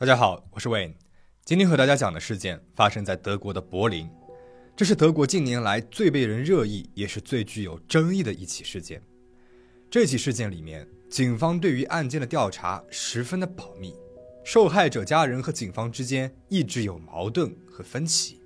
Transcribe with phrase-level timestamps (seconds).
[0.00, 0.94] 大家好，我是 Wayne。
[1.44, 4.08] 今天和大家讲的事件发生在德国的柏林，
[4.74, 9.02] 这是德国近年来最被人热议，也是最具有争议的一起事件。
[9.90, 13.94] 这起事件里面，警方对于案件的调查十分的保密，
[14.42, 18.40] 受害者家人和警方之间一直有矛盾和分歧，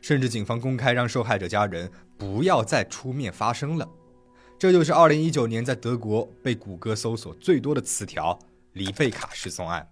[0.00, 3.90] 甚至警方公开让受害者家人不要再出面发声了。
[4.56, 8.38] 这就是2019年在德国被谷歌搜索最多的词条
[8.74, 9.84] “黎贝卡失踪案”。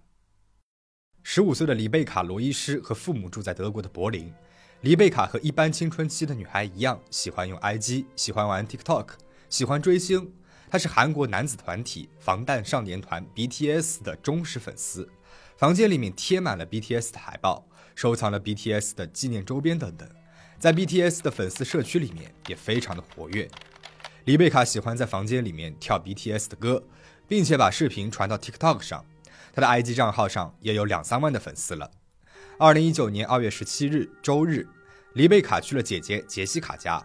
[1.23, 4.33] 十五岁的黎贝卡·罗伊施和父母住在德国的柏林。
[4.81, 9.07] 黎贝卡和一般青春期的女孩一样，喜欢用 IG，喜欢玩 TikTok，
[9.47, 10.33] 喜欢追星。
[10.69, 15.07] 她是韩国男子团体防弹少年团 BTS 的忠实粉丝，
[15.57, 20.09] 房间里面贴满了 BTS 的海报，收藏了 BTS 的纪念周边等等。
[20.57, 23.47] 在 BTS 的粉丝社区里面也非常的活跃。
[24.25, 26.83] 黎贝卡喜欢在房间里面跳 BTS 的歌，
[27.27, 29.05] 并且把视频传到 TikTok 上，
[29.53, 31.91] 他的 IG 账号上也有两三万的粉丝了。
[32.57, 34.67] 二零一九年二月十七日周日，
[35.13, 37.03] 黎贝卡去了姐姐杰西卡家。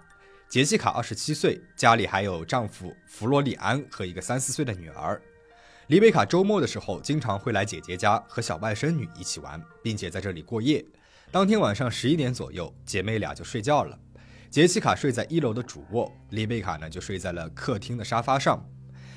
[0.49, 5.21] 杰西卡二十七岁，家里还有丈夫弗洛里安和一个三四岁的女儿。
[5.89, 10.85] 黎贝卡周末的时候经常会来姐姐家和小外甥女一起玩，并且在这里过夜。
[11.33, 13.99] 当天晚上十一点左右，姐妹俩就睡觉了。
[14.49, 18.65] 杰西卡睡在一楼的主卧，丽贝卡呢就睡在了客厅的沙发上。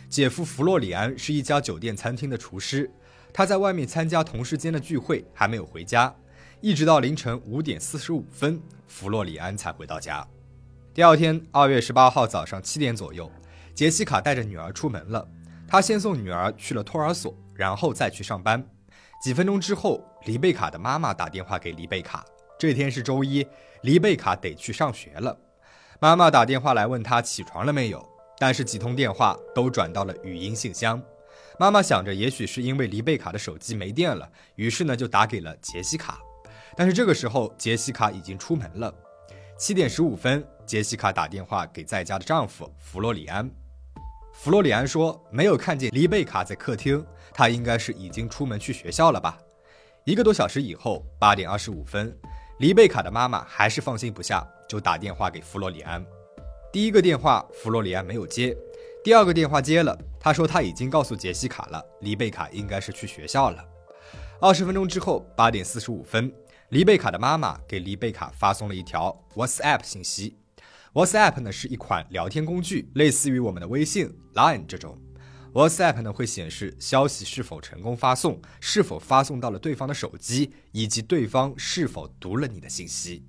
[0.09, 2.89] 姐夫弗洛里安是一家酒店餐厅的厨师，
[3.33, 6.13] 他在外面参加同事间的聚会，还没有回家，
[6.61, 10.25] 一直到凌晨五点四十五分，弗洛里安才回到家。
[10.93, 13.31] 第二天，二月十八号早上七点左右，
[13.73, 15.25] 杰西卡带着女儿出门了。
[15.67, 18.61] 她先送女儿去了托儿所，然后再去上班。
[19.23, 22.25] 几分钟之后，黎贝卡的妈妈打电话给黎贝卡。
[22.57, 23.45] 这天是周一，
[23.83, 25.37] 黎贝卡得去上学了。
[25.99, 28.05] 妈妈打电话来问她起床了没有，
[28.37, 31.01] 但是几通电话都转到了语音信箱。
[31.59, 36.17] 妈妈想着也许是因为黎贝卡的手机没电了，于是呢就打给了杰西卡。
[36.77, 38.93] 但是这个时候杰西卡已经出门了。
[39.57, 43.51] 七点十五分，杰西卡打电话给在家的丈夫弗洛里安。
[44.31, 49.37] 弗洛里安说没有看见黎贝卡在客厅，她应该是已经出门去学校了吧。
[50.05, 52.17] 一个多小时以后，八点二十五分。
[52.59, 56.01] 黎贝卡的妈妈还是放心不下，就打电话给弗洛里安。
[56.71, 58.55] 第一个电话弗洛里安没有接，
[59.01, 63.65] 第二个电话接了，他说他已经告诉杰西卡了，黎贝卡应该是去学校了。
[64.41, 66.29] 二十分钟之后，八点四十五分，
[66.69, 70.37] 黎贝卡的妈妈给黎贝卡发送了一条 WhatsApp 信息。
[70.91, 74.97] WhatsApp 呢是一款聊天工具，类似于我们的微信、Line 这种。
[75.53, 83.25] WhatsApp 呢会显示消息是否成功发送，是否发送到了对方的手机，以及对方是否读了你的信息。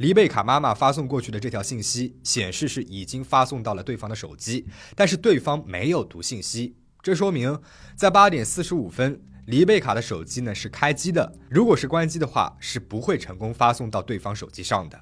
[0.00, 4.66] 黎贝卡妈妈发送过去的这条信息显示是已经发送到了对方的手机，
[4.96, 7.60] 但是对方没有读信息，这说明
[7.94, 11.30] 在八点四十五分，黎贝卡的手机呢是开机的。
[11.50, 14.98] 如果是关机的话，是不会成功发送到对方手机上的。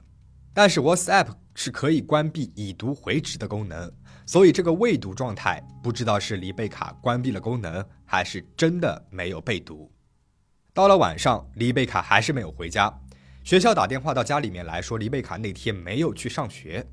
[0.52, 3.92] 但是 WhatsApp 是可以关闭已读回执的功能。
[4.26, 9.92] 所以这个未读状态，不知道是黎贝卡关闭了功能，还是真的没有被读。
[10.74, 12.92] 到了晚上，黎贝卡还是没有回家。
[13.48, 16.86] 学校打电话到家里面来说，黎贝卡那天没有去上学。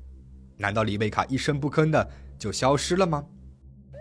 [0.56, 3.22] 难道黎贝卡一声不吭的就消失了吗？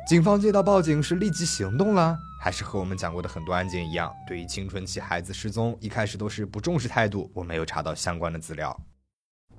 [0.08, 7.30] 警方接到报警是立即行动了，还是和我们讲过的很多案件一样，对于青春期孩子失踪，一开始都是不重视态度？
[7.34, 8.74] 我没有查到相关的资料。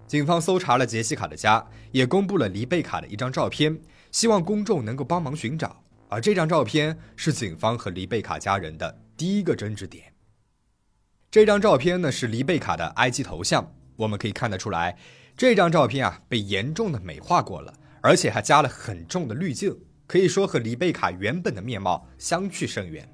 [0.06, 3.78] 警方搜查了杰西卡的家，也公布了黎贝卡的一张照片，
[4.10, 5.84] 希望公众能够帮忙寻找。
[6.08, 10.10] 而这张照片是警方和黎贝卡家人的第一个争执点。
[11.30, 14.96] 这张照片呢是黎贝卡的 IG 头像，我们可以看得出来，
[15.36, 19.76] 这张照片啊被严重的美化过了，而且还加了很重的滤镜，
[20.06, 23.06] 可以说和黎贝卡原本的面貌相去甚远。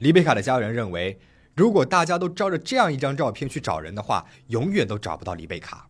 [0.00, 1.18] 黎贝卡的家人认为，
[1.54, 5.88] 如果大家都照着这样一张照片去找人的话，永远都找不到黎贝卡。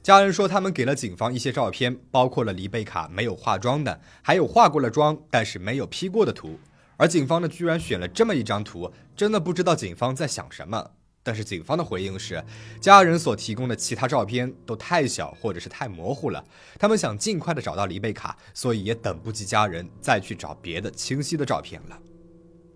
[0.00, 6.60] 家人说，他们给了警方一些照片，包括了黎贝卡没有化妆的，还有化过了妆但是没有 P 过的图。
[6.96, 10.92] 而警方呢，居然选了这么一张图，真的不知道警方在想什么。
[11.28, 12.42] 但是警方的回应是，
[12.80, 16.42] 家人所提供的其他照片都太小或者是太模糊了，
[16.78, 21.98] 他们想尽快的找到黎贝卡，所以也等不及家人再去找别的清晰的照片了。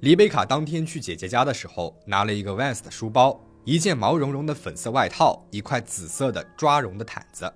[0.00, 3.42] 黎贝卡当天去姐姐家的时候，拿了一个 Vans 的书包。
[3.64, 7.50] 一件毛茸茸的粉色外套，一块紫色的抓绒的毯子，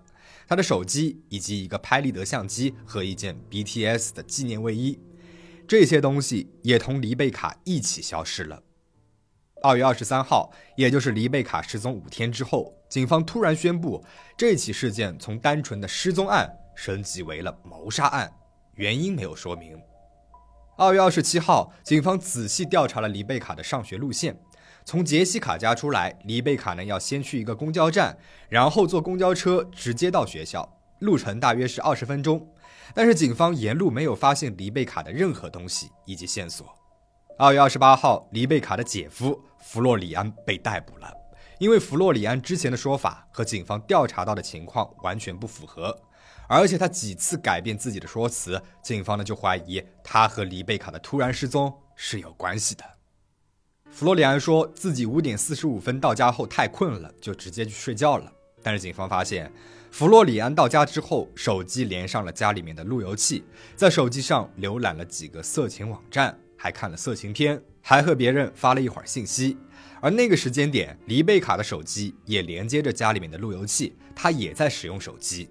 [0.49, 4.99] 他的手机以及一个拍立得相机和一件 BTS 的纪念卫衣，
[5.69, 8.63] 这些东西也同黎贝卡一起消失了。
[9.67, 14.01] 二月二十三号，也就是黎贝卡失踪五天之后，警方突然宣布，
[14.37, 18.33] 这起事件从单纯的失踪案升级为了谋杀案，
[18.75, 19.77] 原因没有说明。
[20.79, 24.39] 二月二十七号，警方仔细调查了黎贝卡的上学路线。
[24.85, 28.17] 从杰西卡家出来，黎贝卡呢要先去一个公交站，
[28.49, 32.49] 然后坐公交车直接到学校，路程大约是二十分钟。
[32.95, 36.73] 但是警方沿路没有发现黎贝卡的任何东西以及线索。
[37.39, 41.13] 二月二十八号，黎贝卡的姐夫弗洛里安被逮捕了，
[41.59, 45.95] 因为弗洛里安之前的说法和警方调查到的情况完全不符合，
[46.49, 52.83] 而且他几次改变自己的说辞，警方呢就怀疑他和黎贝卡的突然失踪是有关系的。
[53.91, 58.33] 弗洛里安说自己五点四十五分到家后太困了，就直接去睡觉了。
[58.63, 59.53] 但是警方发现，
[59.91, 63.45] 弗洛里安到家之后，手机连上了家里面的路由器，
[63.77, 69.57] 在手机上浏览了几个色情网站，还看了色情片，还和别人发了一会儿信息。
[70.01, 75.49] 而那个时间点，黎贝卡的手机也连接着家里面的路由器，他也在使用手机。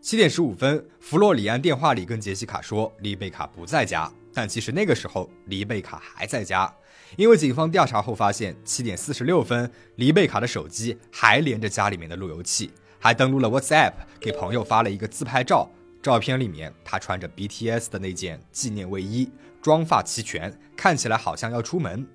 [0.00, 6.74] 七点十五分，弗洛里安电话里跟杰西卡说黎贝卡不在家，但其实那个时候黎贝卡还在家。
[7.14, 15.70] 因为警方调查后发现，七点四十六分，黎贝卡的手机还连着家里面的路由器，还登录了 WhatsApp，给朋友发了一个自拍照。
[16.02, 19.28] 照片里面，他穿着 BTS 的那件纪念卫衣，
[19.66, 22.06] 妆发齐全，看起来好像要出门。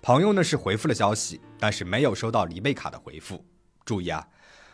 [0.00, 3.44] 朋友呢是回复了消息，但是没有收到黎贝卡的回复。
[3.84, 4.24] 注意啊，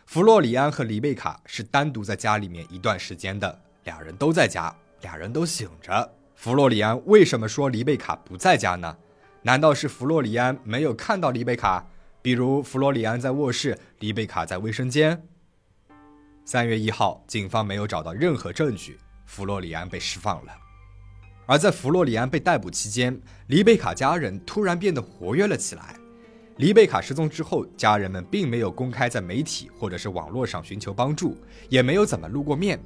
[0.05, 4.71] 弗洛里安和黎贝卡是单独在家里面一段时间的，俩人都在家，
[5.01, 6.13] 俩人都醒着。
[6.35, 8.95] 弗洛里安为什么说黎贝卡不在家呢？
[9.41, 11.83] 难道是弗洛里安没有看到黎贝卡？
[12.21, 15.27] 比如弗洛里安在卧室，黎贝卡在卫生间。
[16.45, 20.55] 三月一号，警方没有找到任何证据，弗洛里安被释放了。
[21.51, 25.97] 而在弗洛里安被逮捕期间，黎贝卡家人突然变得活跃了起来。
[26.55, 31.37] 黎贝卡失踪之后，家人们并没有公开在媒体或者是网络上寻求帮助，
[31.67, 32.79] 也没有怎么露过面。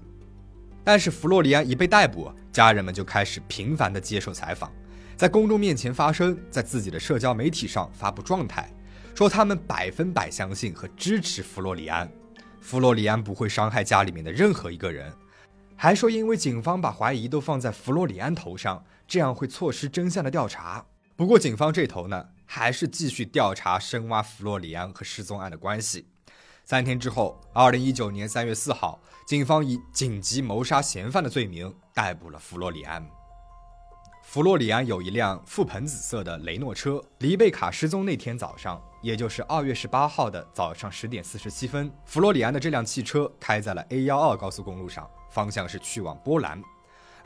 [0.84, 4.72] 但是弗洛里安一被逮捕，家人们就开始频繁的接受采访。
[5.16, 8.68] 在公众面前发声，在自己的社交媒体上发布状态，
[9.14, 12.12] 说他们百分百相信和支持弗洛里安，
[12.60, 15.14] 弗洛里安不会伤害家里面的任何一个人，
[15.78, 20.86] 还说因为警方把怀疑都放在弗洛里安头上，这样会错失真相的调查。
[21.16, 26.08] 不过警方这头呢，还是继续调查深挖弗洛里安和失踪案的关系。
[26.64, 33.06] 三天之后，二零一九年三月四号，警方以紧急谋杀嫌犯的罪名逮捕了弗洛里安。
[34.24, 37.02] 弗洛里安有一辆覆盆紫色的雷诺车。
[37.20, 46.64] 黎贝卡失踪那天早上，也就是二月十八号的早上十点四十七分，弗洛里安的这辆汽车开在了 A 幺二高速公路上，方向是去往波兰。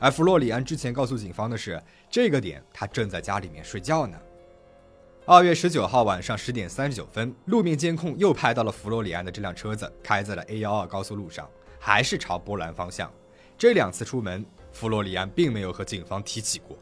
[0.00, 1.80] 而弗洛里安之前告诉警方的是，
[2.10, 4.18] 这个点他正在家里面睡觉呢。
[5.26, 11.48] 二月十九号晚上十点三十九分，路面监控又拍到了弗洛里安的这辆车子开在了 A 幺二高速路上，
[11.78, 13.12] 还是朝波兰方向。
[13.56, 16.76] 这两次出门，弗洛里安并没有和警方提起过。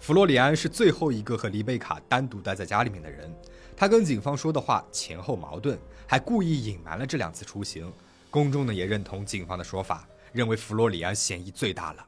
[0.00, 3.34] 弗洛里安是最后一个和黎贝卡单独待在家里面的人，
[3.76, 7.92] 他跟警方说的话前后矛盾，还故意隐瞒了这两次出行。
[8.30, 12.06] 公众呢也认同警方的说法，认为弗洛里安嫌疑最大了。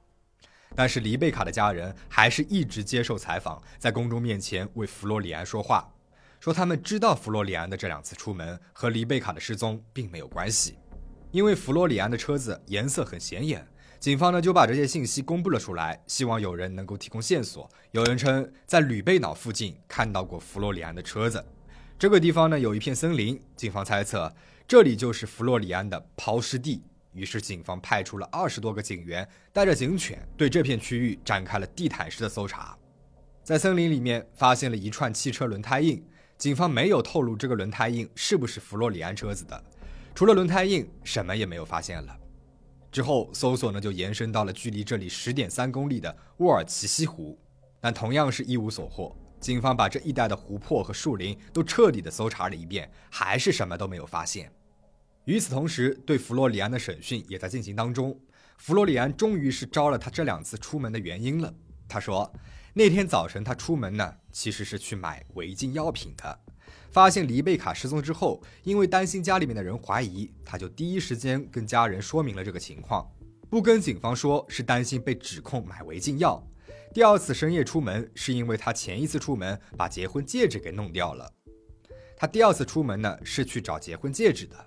[0.75, 5.93] 但是黎贝卡的家人还是一直接受采访，在公众面前为弗洛里安说话，
[6.39, 10.79] 说他们知道弗洛里安的这两次出门和黎贝卡的失踪并没有关系，
[11.33, 13.67] 因为弗洛里安的车子颜色很显眼。
[13.99, 17.69] 警方呢就把这些信息公布了出来，希望有人能够提供线索。
[17.91, 21.45] 有人称在吕贝瑙附近看到过弗洛里安的车子，
[21.99, 24.33] 这个地方呢有一片森林，警方猜测
[24.67, 26.83] 这里就是弗洛里安的抛尸地。
[27.13, 32.77] 于是警方派出了二十多个警员，带着警犬对这片区域展开了地毯式的搜查。
[33.43, 36.05] 在森林里面发现了一串汽车轮胎印，
[36.39, 39.65] 警方没有透露这个轮胎印是不是弗洛里安车子的，
[40.15, 42.17] 除了轮胎印，什么也没有发现了。
[42.93, 47.39] 之后，搜索呢就延伸到了距离这里十点三公里的沃尔奇西湖，
[47.81, 49.17] 但同样是一无所获。
[49.41, 54.53] 警方把这一带的湖泊和树林都彻底的搜查了一遍，还是什么都没有发现。
[55.25, 58.19] 与此同时，对弗洛里安的审讯也在进行当中。
[58.57, 61.55] 弗洛里安终于是招了他这两次出门的原因了。
[61.89, 62.33] 他说，
[62.75, 66.39] 那天早晨他出门呢，其实是去买违禁药品的。
[66.91, 73.09] 发现黎贝卡失踪之后，因为担心家里面的人怀疑，他就第一时间跟家人说明了这个情况，
[73.49, 76.45] 不跟警方说是担心被指控买违禁药。
[76.93, 81.33] 第二次深夜出门是因为他前一次出门把结婚戒指给弄掉了。
[82.17, 84.67] 他第二次出门呢是去找结婚戒指的。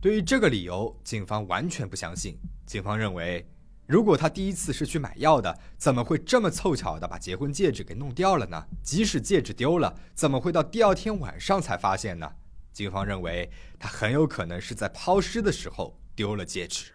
[0.00, 2.38] 对于这个理由，警方完全不相信。
[2.66, 3.46] 警方认为。
[3.88, 8.66] 如果他第一次是去买药的，怎么会这么凑巧的把结婚戒指给弄掉了呢？
[8.82, 12.28] 即使戒指丢了，怎么会到第二天晚上才发现呢？
[12.72, 13.48] 警方认为
[13.78, 16.90] 他很有可能是在抛尸的时候丢了戒指。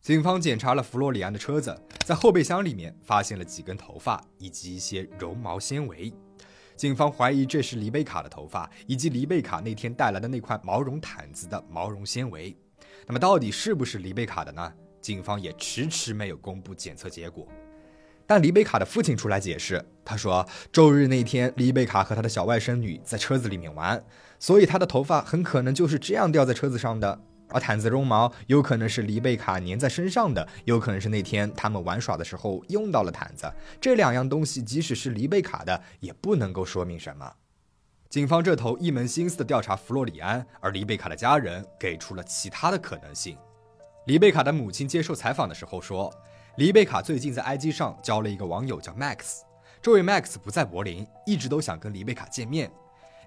[0.00, 6.12] 警方检查了弗洛里安的车子，在后备箱里面发现了几根头发以及一些绒毛纤维。
[6.82, 12.52] 警方怀疑这是黎贝卡的头发，以及黎贝卡那天带来的那块毛绒毯子的毛绒纤维。
[13.06, 14.72] 那么，到底是不是黎贝卡的呢？
[15.00, 17.46] 警方也迟迟没有公布检测结果。
[18.26, 24.04] 但黎贝卡的父亲出来解释，他说，周日那天，黎贝卡和他的小外甥女在车子里面玩，
[24.40, 27.20] 所以他的头发很可能就是这样掉在车子上的。
[27.52, 33.50] 而毯子绒毛有可能是黎贝卡粘在身上的，有可能是那天他们玩耍的时候用到了毯子。
[33.80, 37.32] 这两样东西，即使是黎贝卡的，也不能够说明什么。
[38.08, 43.36] 警方这头一门心思的调查弗洛里安，而黎贝卡的家人给出了其他的可能性。
[44.06, 46.12] 黎贝卡的母亲接受采访的时候说，
[46.56, 49.40] 黎贝卡最近在 IG 上交了一个网友叫 Max，
[49.80, 52.70] 这位 Max 不在柏林，一直都想跟黎贝卡见面。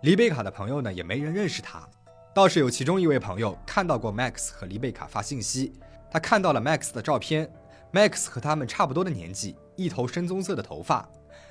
[0.02, 1.88] 黎贝卡的朋友呢，也没人认识他。
[2.36, 5.72] 倒是有其中一位朋友看到过 Max 和黎贝卡发信息，
[6.12, 7.50] 他看到了 Max 的照片
[7.94, 11.08] ，Max 和他们差不多的年纪，一头深棕色的头发。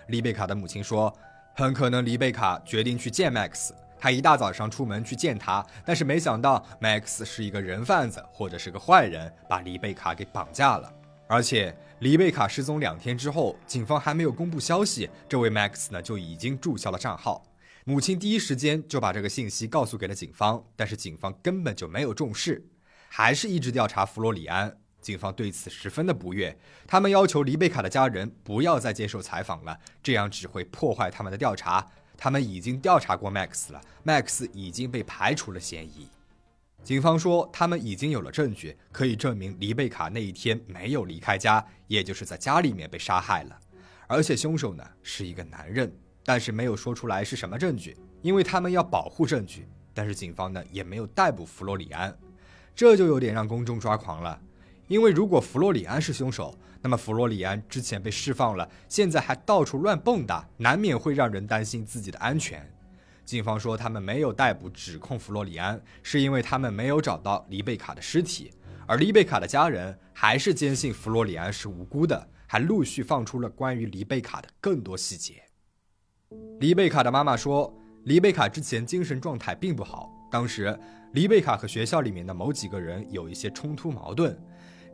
[0.08, 1.10] 黎贝卡的母亲说，
[1.56, 10.92] 很可能黎贝卡决定去见 Max，他一大早上出门去见他，但是没想到 Max 是一个人贩子或者是个坏人，把黎贝卡给绑架了。
[11.26, 17.42] 而且黎贝卡失踪两天之后，警方还没有公布消息，这位 Max 呢就已经注销了账号。
[17.86, 22.66] 母亲第一时间就把这个信息告诉给了警方，但是警方根本就没有重视，
[23.10, 24.74] 还是一直调查弗罗里安。
[25.02, 31.86] 警方对此十分的不悦，他们要求黎贝卡的家人不要再接受采访了，这样只会破坏他们的调查。
[32.16, 36.08] 他们已经调查过 Max 了，Max 已经被排除了嫌疑。
[36.82, 43.60] 警方说，他们已经有了证据，可以证明黎贝卡那一天没有离开家，也就是在家里面被杀害了，
[44.06, 45.94] 而且凶手呢是一个男人。
[46.24, 49.66] 但是没有说出来是什么证据，因为他们要保护证据。
[49.92, 52.16] 但是警方呢也没有逮捕弗洛里安，
[52.74, 54.40] 这就有点让公众抓狂了。
[54.88, 62.68] 因为如果弗洛里安是凶手，那么弗洛里安之前被释放了，现在还到处乱蹦跶，难免会让人担心自己的安全。
[63.24, 68.50] 警方说他们没有逮捕指控弗洛里安，是因为他们没有找到黎贝卡的尸体，
[68.84, 75.43] 而黎贝卡的家人还是坚信弗洛里安是无辜的，还陆续放出了关于黎贝卡的更多细节。
[76.60, 77.72] 黎贝卡的妈妈说，
[78.04, 80.10] 黎贝卡之前精神状态并不好。
[80.30, 80.78] 当时，
[81.12, 84.36] 黎贝卡和学校里面的某几个人有一些冲突矛盾。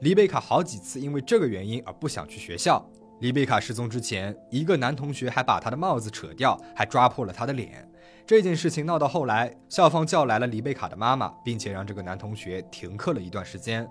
[0.00, 2.84] 黎贝卡好几次因为这个原因而不想去学校。
[3.20, 7.86] 黎贝卡失踪之前，一个男同学还把他的帽子扯掉，还抓破了他的脸。
[8.26, 13.86] 这件事情闹到后来，校方叫来了黎贝卡的妈妈，并且让这个男同学停课了一段时间。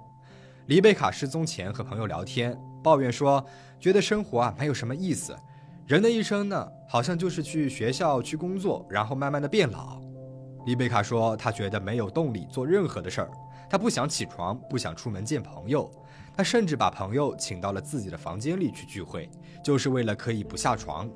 [0.65, 3.43] 黎贝卡失踪前和朋友聊天，抱怨说，
[3.79, 5.35] 觉得生活啊没有什么意思。
[5.89, 9.99] 人的一生呢，好像就是去学校、去工作，然后慢慢的变老。
[10.67, 13.31] 丽贝卡说，她觉得没有动力做任何的事儿，
[13.67, 15.89] 她不想起床，不想出门见朋友，
[16.37, 19.27] 她甚至把朋友请到了自己的房间里去聚会，
[19.63, 21.09] 就是为了可以不下床。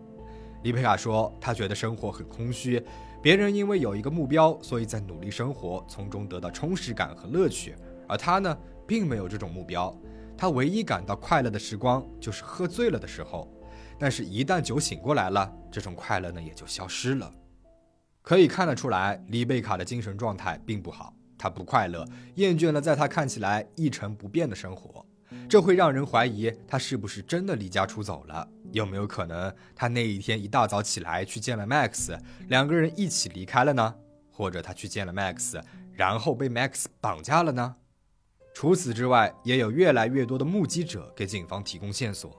[0.63, 2.83] 丽贝卡说，她觉得生活很空虚，
[3.21, 7.75] 别人因为有一个目标，所以在努力生活，从中得到充实感和乐趣，
[8.07, 9.95] 而她呢，并没有这种目标，
[10.35, 13.47] 她唯一感到快乐的时光就是喝醉了的时候。
[14.03, 17.33] 但是，一旦酒醒过来了，这种快乐呢也就消失了。
[18.21, 22.05] 可以看得出来，李贝卡的精神状态并不好，他不快乐，
[22.35, 25.05] 厌倦了在他看起来一成不变的生活，
[25.47, 28.45] 这会让人怀疑他是不是真的离家出走了？
[28.73, 32.19] 有没有可能他那一天一大早起来去见了 Max，
[32.49, 33.95] 两个人一起离开了呢？
[34.29, 37.77] 或者他去见了 Max，然后被 Max 绑架了呢？
[38.53, 42.37] 除此之外，也有越来越多的目击者给警方提供线索。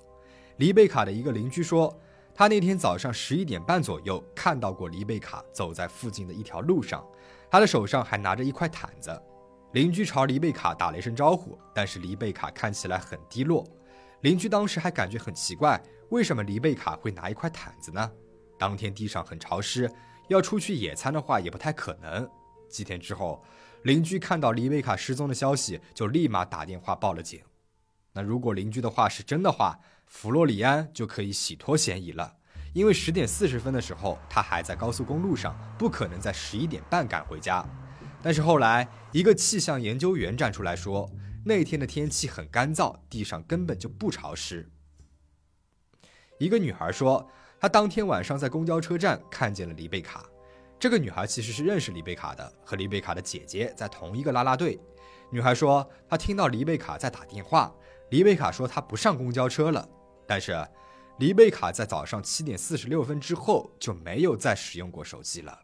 [0.58, 1.92] 黎贝卡的一个邻居说，
[2.32, 7.04] 他那天早上十一点半左右看到过黎贝卡走在附近的一条路上，
[7.50, 9.20] 他的手上还拿着一块毯子。
[9.72, 13.66] 邻居朝黎贝卡打了一声招呼，但是黎贝卡看起来很低落。
[14.20, 18.08] 邻居当时还感觉很奇怪，为什么黎贝卡会拿一块毯子呢？
[18.56, 19.90] 当天地上很潮湿，
[20.28, 22.28] 要出去野餐的话也不太可能。
[22.68, 23.42] 几天之后，
[23.82, 27.42] 邻居看到黎贝卡失踪的消息，就立马打电话报了警。
[28.12, 29.76] 那如果邻居的话是真的话，
[30.14, 32.36] 弗洛里安就可以洗脱嫌疑了，
[32.72, 37.66] 因为十点四十分的时候他还在高速公路上，不可能在十一点半赶回家。
[38.22, 41.10] 但是后来一个气象研究员站出来说，
[41.44, 44.70] 那天的天气很干燥，地上根本就不潮湿。
[46.38, 47.28] 一个女孩说，
[47.60, 50.24] 她当天晚上在公交车站看见了黎贝卡。
[50.78, 54.80] 这个女孩其实是认识黎贝卡的，和黎贝卡的姐姐在同一个啦啦队。
[55.30, 57.74] 女孩说，她听到黎贝卡在打电话。
[58.10, 59.88] 黎贝卡说她不上公交车了，
[60.26, 60.52] 但是
[61.18, 65.58] 黎贝卡在早上七点四十六分之后就没有再使用过手机了。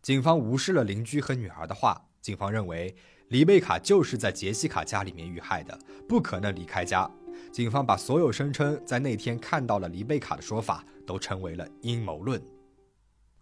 [0.00, 2.94] 警方无视了邻居和女儿的话，警方认为
[3.28, 7.10] 黎贝卡就是在杰西卡家里面遇害的，不可能离开家。
[7.50, 12.42] 警方把所有声称在那天看到了黎贝卡的说法都称为了阴谋论。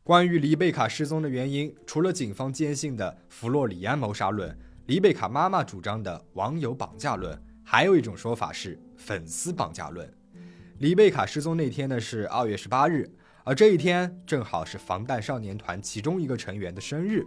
[0.03, 10.13] 关于黎贝卡失踪的原因，除了警方坚信的弗洛里安谋杀论，黎贝卡妈妈主张的网友绑架论，还有一种说法是粉丝绑架论。
[10.81, 13.07] 黎贝卡失踪那天呢是二月十八日，
[13.45, 17.23] 而这一天正好是防弹少年团其中一个成员的生日，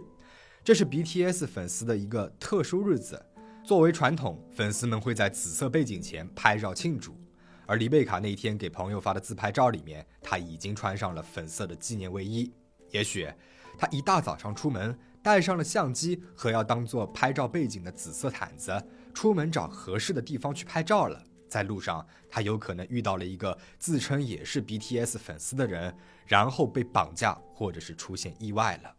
[0.64, 3.24] 这是 BTS 粉丝的一个特殊日子。
[3.64, 7.16] 作为传统，粉丝们会在紫色背景前拍照庆祝。
[7.64, 12.52] 而黎贝卡那天给朋友发的自拍照里面，他已经穿上了粉色的纪念卫衣。
[12.90, 13.30] 也许
[13.78, 18.84] 他一大早上出门，带上了相机和要当做拍照背景的紫色毯子，
[19.14, 21.22] 出门找合适的地方去拍照了。
[21.54, 25.94] 在路上，他有可能遇到了一个自称也是 BTS 粉丝的人，
[26.26, 28.92] 然后被绑架，或者是出现意外了。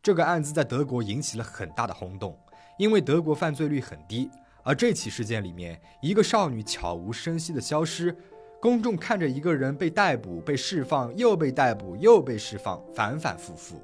[0.00, 2.38] 这个案子在德国引起了很大的轰动，
[2.78, 4.30] 因为德国犯罪率很低，
[4.62, 8.16] 而这起事件里面，一个少女悄无声息的消失。
[8.62, 13.82] 公众看着一个人被逮捕、被释放、又被逮捕、又被释放，反反复复。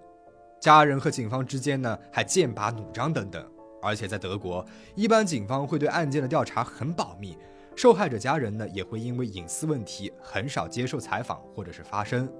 [0.61, 3.45] 家人和警方之间呢，还剑拔弩张等等。
[3.85, 7.37] 而且在德国，一般警方会对案件的调查很保密，
[7.75, 12.31] 受害者家人呢，也会因为隐私问题很少接受采访或者是发声。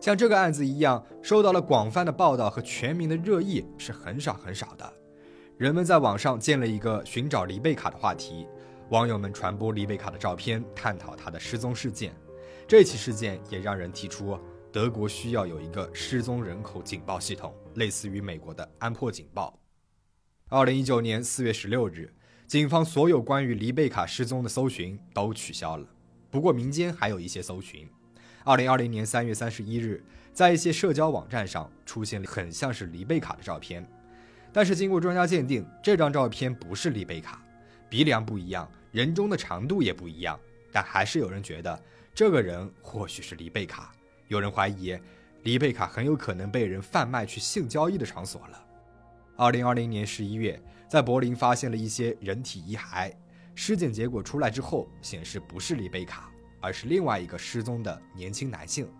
[0.00, 4.92] 像这个案子一样，受到了广泛的报道和全民的热议是很少很少的。
[5.56, 8.46] 人们在网上建了一个寻找黎贝卡的话题。
[8.88, 12.12] 网友们传播黎贝卡的照片，探讨她的失踪事件。
[12.66, 14.38] 这起事件也让人提出，
[14.72, 19.60] 德国需要有一个失踪人口警报系统，类似于美国的安珀警报。
[20.48, 22.12] 二零一九年四月十六日，
[22.50, 25.86] 警方所有关于黎贝卡失踪的搜寻都取消了。
[26.32, 27.88] 不过，民间还有一些搜寻。
[28.42, 30.02] 二零二零年三月三十一日，
[30.32, 33.88] 在一些社交网站上出现了很像是黎贝卡的照片，
[34.52, 37.40] 但是经过专家鉴定，这张照片不是黎贝卡，
[37.88, 38.68] 鼻梁不一样。
[38.90, 40.36] 人中的长度也不一样，
[40.72, 41.80] 但还是有人觉得
[42.12, 43.92] 这个人或许是黎贝卡。
[44.26, 44.98] 有人怀疑，
[45.44, 48.60] 黎贝卡很有可能被人贩卖去性交易的场所了。
[49.36, 50.60] 二零二零年十一月，
[50.90, 53.14] 在柏林发现了一些人体遗骸，
[53.54, 58.90] 尸检结果出来之后，显示不是黎贝卡，而是另外一个失踪的年轻男性。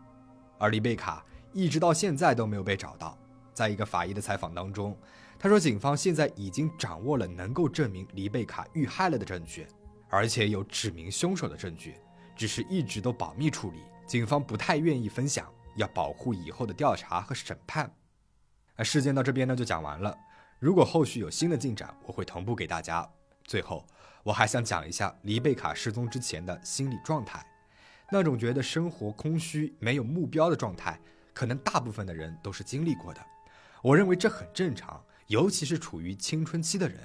[0.57, 3.18] 而黎贝卡一直到现在都没有被找到。
[3.53, 4.96] 在一个法医的采访当中，
[5.37, 9.66] 他说，警方现在已经掌握了能够证明黎贝卡遇害了的证据。
[10.09, 11.96] 而且有指明凶手的证据，
[12.37, 17.92] 只是一直都保密处理，警方不太愿意分享，要保护以后的调查和审判。
[18.85, 20.16] 事件到这边呢就讲完了，
[20.60, 23.08] 如果后续有新的进展，我会同步给大家。
[23.44, 23.82] 最后，
[24.22, 27.42] 我还想讲一下黎贝卡失踪之前的心理状态，
[28.12, 31.00] 那种觉得生活空虚、没有目标的状态，
[31.32, 33.24] 可能大部分的人都是经历过的。
[33.82, 36.98] 我认为这很正常，尤其是处于青春期的人。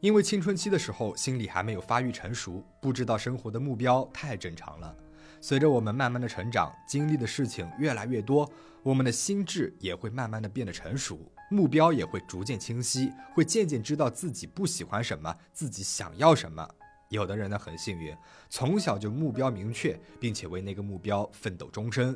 [0.00, 4.94] 因为青春期的时候心理还没有发育成熟，不知道生活的目标太正常了。
[5.40, 8.46] 随着我们慢慢的成长，经历的事情越来越多，
[8.82, 11.18] 我们的心智也会慢慢的变得成熟，
[11.52, 16.66] 目标也会逐渐清晰，会渐渐知道自己不喜欢什么，自己想要什么。
[17.10, 18.16] 有的人呢很幸运，
[18.48, 22.14] 从小就目标明确，并且为那个目标奋斗终身；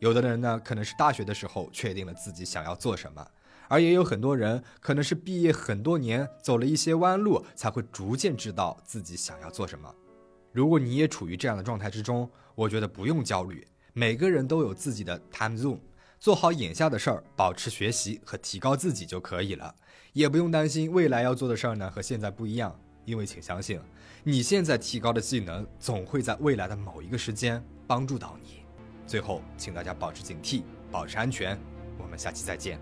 [0.00, 3.24] 有的人呢可能是大学的时候确定了自己想要做什么。
[3.68, 9.94] 而也有很多人可能是毕业很多年，走了一些弯路，才会逐渐知道自己想要做什么。
[10.50, 13.66] 如果你也处于这样的状态之中，我觉得不用焦虑。
[13.94, 15.78] 每个人都有自己的 time zone，
[16.22, 19.74] 做好眼下的事儿保持学习和提高自己就可以了。
[20.12, 23.80] 也不用担心未来要做的事儿呢和现在不一样因为请相信
[24.22, 28.62] 你现在提高的技能总会在未来的某一个时间帮助到你。
[29.04, 31.58] 最后请大家保持警惕保持安全
[31.98, 32.78] 我们下期再见。